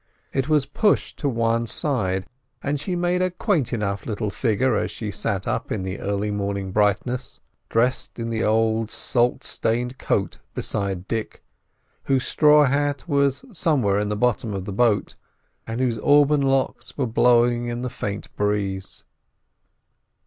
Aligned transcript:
It 0.33 0.49
was 0.49 0.65
pushed 0.65 1.19
to 1.19 1.29
one 1.29 1.67
side, 1.67 2.25
and 2.63 2.79
she 2.79 2.95
made 2.95 3.21
a 3.21 3.29
quaint 3.29 3.71
enough 3.71 4.07
little 4.07 4.31
figure 4.31 4.75
as 4.75 4.89
she 4.89 5.11
sat 5.11 5.47
up 5.47 5.71
in 5.71 5.83
the 5.83 5.99
early 5.99 6.31
morning 6.31 6.71
brightness, 6.71 7.39
dressed 7.69 8.17
in 8.17 8.31
the 8.31 8.43
old 8.43 8.89
salt 8.89 9.43
stained 9.43 9.99
coat 9.99 10.39
beside 10.55 11.07
Dick, 11.07 11.43
whose 12.05 12.25
straw 12.25 12.65
hat 12.65 13.07
was 13.07 13.45
somewhere 13.51 13.99
in 13.99 14.09
the 14.09 14.15
bottom 14.15 14.55
of 14.55 14.65
the 14.65 14.73
boat, 14.73 15.13
and 15.67 15.79
whose 15.79 15.99
auburn 15.99 16.41
locks 16.41 16.97
were 16.97 17.05
blowing 17.05 17.67
in 17.67 17.83
the 17.83 17.87
faint 17.87 18.35
breeze. 18.35 19.03